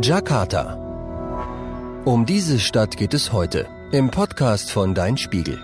[0.00, 0.76] Jakarta.
[2.04, 5.58] Um diese Stadt geht es heute im Podcast von Dein Spiegel.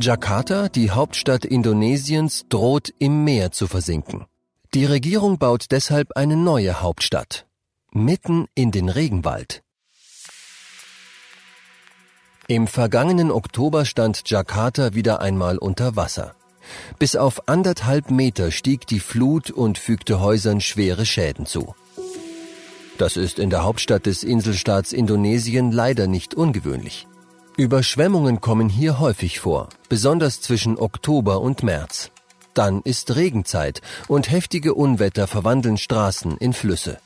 [0.00, 4.24] Jakarta, die Hauptstadt Indonesiens, droht im Meer zu versinken.
[4.72, 7.46] Die Regierung baut deshalb eine neue Hauptstadt.
[7.92, 9.62] Mitten in den Regenwald.
[12.48, 16.34] Im vergangenen Oktober stand Jakarta wieder einmal unter Wasser.
[16.98, 21.74] Bis auf anderthalb Meter stieg die Flut und fügte Häusern schwere Schäden zu.
[22.98, 27.06] Das ist in der Hauptstadt des Inselstaats Indonesien leider nicht ungewöhnlich.
[27.56, 32.10] Überschwemmungen kommen hier häufig vor, besonders zwischen Oktober und März.
[32.52, 36.98] Dann ist Regenzeit und heftige Unwetter verwandeln Straßen in Flüsse.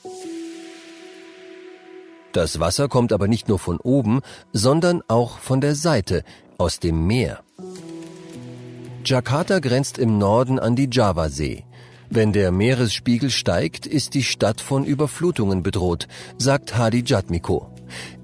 [2.32, 4.20] Das Wasser kommt aber nicht nur von oben,
[4.52, 6.22] sondern auch von der Seite,
[6.58, 7.40] aus dem Meer.
[9.08, 11.64] Jakarta grenzt im Norden an die Javasee.
[12.10, 17.72] Wenn der Meeresspiegel steigt, ist die Stadt von Überflutungen bedroht, sagt Hadi Jatmiko.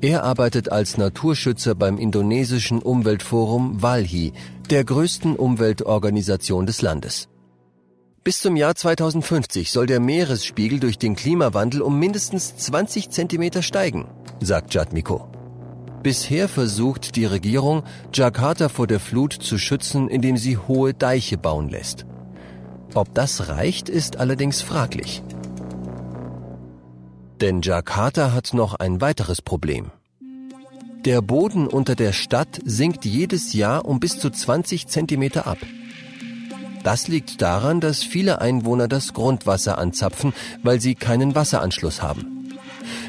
[0.02, 4.34] Er arbeitet als Naturschützer beim indonesischen Umweltforum Walhi,
[4.68, 7.28] der größten Umweltorganisation des Landes.
[8.22, 14.06] Bis zum Jahr 2050 soll der Meeresspiegel durch den Klimawandel um mindestens 20 Zentimeter steigen,
[14.40, 15.33] sagt Jatmiko.
[16.04, 21.70] Bisher versucht die Regierung, Jakarta vor der Flut zu schützen, indem sie hohe Deiche bauen
[21.70, 22.04] lässt.
[22.92, 25.22] Ob das reicht, ist allerdings fraglich.
[27.40, 29.92] Denn Jakarta hat noch ein weiteres Problem.
[31.06, 35.58] Der Boden unter der Stadt sinkt jedes Jahr um bis zu 20 Zentimeter ab.
[36.82, 42.33] Das liegt daran, dass viele Einwohner das Grundwasser anzapfen, weil sie keinen Wasseranschluss haben.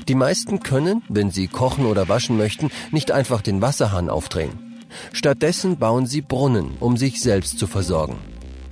[0.07, 4.83] Die meisten können, wenn sie kochen oder waschen möchten, nicht einfach den Wasserhahn aufdrehen.
[5.13, 8.17] Stattdessen bauen sie Brunnen, um sich selbst zu versorgen.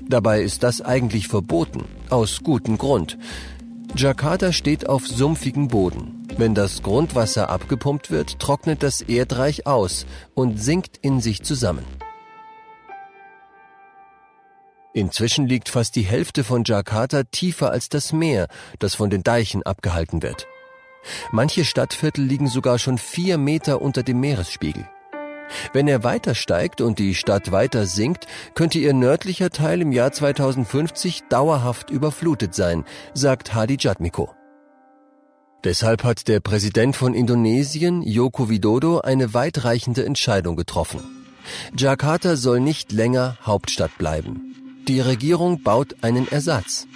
[0.08, 3.18] Dabei ist das eigentlich verboten, aus gutem Grund.
[3.96, 6.28] Jakarta steht auf sumpfigem Boden.
[6.38, 11.86] Wenn das Grundwasser abgepumpt wird, trocknet das Erdreich aus und sinkt in sich zusammen.
[14.94, 18.48] Inzwischen liegt fast die Hälfte von Jakarta tiefer als das Meer,
[18.80, 20.48] das von den Deichen abgehalten wird.
[21.32, 24.88] Manche Stadtviertel liegen sogar schon vier Meter unter dem Meeresspiegel.
[25.72, 30.12] Wenn er weiter steigt und die Stadt weiter sinkt, könnte ihr nördlicher Teil im Jahr
[30.12, 34.34] 2050 dauerhaft überflutet sein, sagt Hadi Jatmiko.
[35.64, 41.00] Deshalb hat der Präsident von Indonesien, Joko Widodo, eine weitreichende Entscheidung getroffen.
[41.78, 44.54] Jakarta soll nicht länger Hauptstadt bleiben.
[44.88, 46.88] Die Regierung baut einen Ersatz.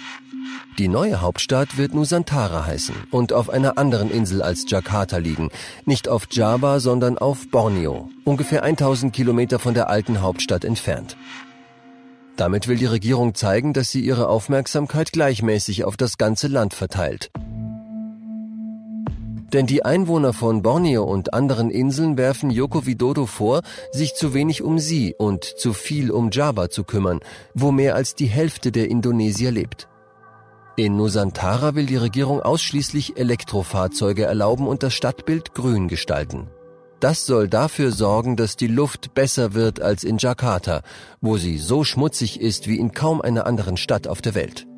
[0.78, 5.50] Die neue Hauptstadt wird Nusantara heißen und auf einer anderen Insel als Jakarta liegen.
[5.86, 11.16] Nicht auf Java, sondern auf Borneo, ungefähr 1000 Kilometer von der alten Hauptstadt entfernt.
[12.36, 17.32] Damit will die Regierung zeigen, dass sie ihre Aufmerksamkeit gleichmäßig auf das ganze Land verteilt.
[19.52, 24.62] Denn die Einwohner von Borneo und anderen Inseln werfen Joko Widodo vor, sich zu wenig
[24.62, 27.20] um sie und zu viel um Java zu kümmern,
[27.54, 29.88] wo mehr als die Hälfte der Indonesier lebt.
[30.78, 36.46] In Nusantara will die Regierung ausschließlich Elektrofahrzeuge erlauben und das Stadtbild grün gestalten.
[37.00, 40.82] Das soll dafür sorgen, dass die Luft besser wird als in Jakarta,
[41.20, 44.68] wo sie so schmutzig ist wie in kaum einer anderen Stadt auf der Welt.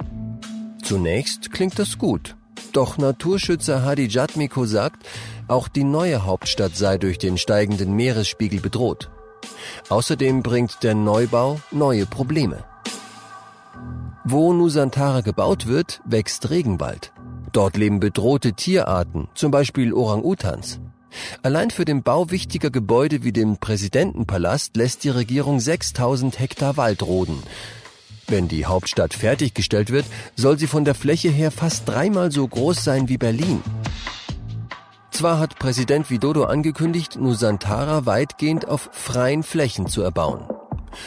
[0.82, 2.34] Zunächst klingt das gut.
[2.72, 5.06] Doch Naturschützer Hadi Jatmiko sagt,
[5.48, 9.10] auch die neue Hauptstadt sei durch den steigenden Meeresspiegel bedroht.
[9.90, 12.69] Außerdem bringt der Neubau neue Probleme.
[14.24, 17.12] Wo Nusantara gebaut wird, wächst Regenwald.
[17.52, 20.78] Dort leben bedrohte Tierarten, zum Beispiel Orang-Utans.
[21.42, 27.02] Allein für den Bau wichtiger Gebäude wie den Präsidentenpalast lässt die Regierung 6000 Hektar Wald
[27.02, 27.42] roden.
[28.28, 30.04] Wenn die Hauptstadt fertiggestellt wird,
[30.36, 33.62] soll sie von der Fläche her fast dreimal so groß sein wie Berlin.
[35.10, 40.44] Zwar hat Präsident Widodo angekündigt, Nusantara weitgehend auf freien Flächen zu erbauen.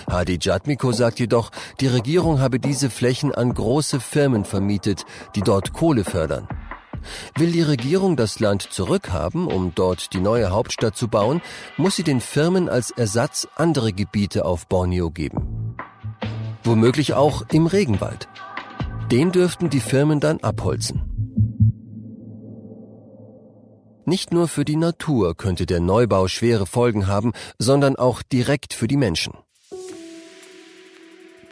[0.09, 5.05] Hadi Jatmiko sagt jedoch, die Regierung habe diese Flächen an große Firmen vermietet,
[5.35, 6.47] die dort Kohle fördern.
[7.37, 11.41] Will die Regierung das Land zurückhaben, um dort die neue Hauptstadt zu bauen,
[11.77, 15.75] muss sie den Firmen als Ersatz andere Gebiete auf Borneo geben.
[16.63, 18.29] Womöglich auch im Regenwald.
[19.11, 21.13] Den dürften die Firmen dann abholzen.
[24.05, 28.87] Nicht nur für die Natur könnte der Neubau schwere Folgen haben, sondern auch direkt für
[28.87, 29.33] die Menschen.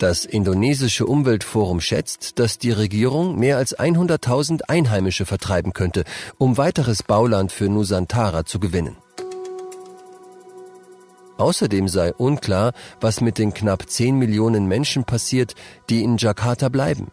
[0.02, 6.06] Das indonesische Umweltforum schätzt, dass die Regierung mehr als 100.000 Einheimische vertreiben könnte,
[6.40, 8.98] um weiteres Bauland für Nusantara zu gewinnen.
[11.38, 15.54] Außerdem sei unklar, was mit den knapp 10 Millionen Menschen passiert,
[15.92, 17.12] die in Jakarta bleiben.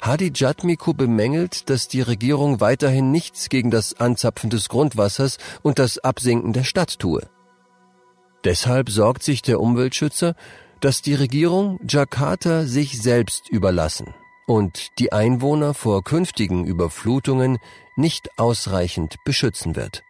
[0.00, 5.98] Hadi Jatmiko bemängelt, dass die Regierung weiterhin nichts gegen das Anzapfen des Grundwassers und das
[5.98, 7.28] Absinken der Stadt tue.
[8.44, 10.36] Deshalb sorgt sich der Umweltschützer,
[10.80, 14.14] dass die Regierung Jakarta sich selbst überlassen
[14.46, 17.58] und die Einwohner vor künftigen Überflutungen
[17.96, 20.04] nicht ausreichend beschützen wird.